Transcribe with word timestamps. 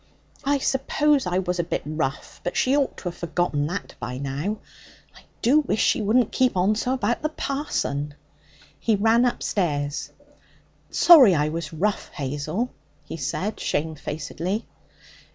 'I 0.43 0.57
suppose 0.57 1.27
I 1.27 1.37
was 1.37 1.59
a 1.59 1.63
bit 1.63 1.83
rough, 1.85 2.41
but 2.43 2.57
she 2.57 2.75
ought 2.75 2.97
to 2.97 3.03
have 3.03 3.17
forgotten 3.17 3.67
that 3.67 3.93
by 3.99 4.17
now. 4.17 4.57
I 5.15 5.21
do 5.43 5.59
wish 5.59 5.79
she 5.79 6.01
wouldn't 6.01 6.31
keep 6.31 6.57
on 6.57 6.73
so 6.73 6.93
about 6.95 7.21
the 7.21 7.29
parson.' 7.29 8.15
He 8.79 8.95
ran 8.95 9.25
upstairs. 9.25 10.09
'Sorry 10.89 11.35
I 11.35 11.49
was 11.49 11.71
rough, 11.71 12.09
Hazel,' 12.15 12.71
he 13.03 13.17
said 13.17 13.59
shamefacedly. 13.59 14.65